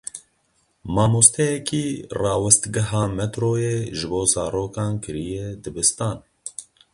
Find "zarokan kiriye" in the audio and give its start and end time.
4.33-5.47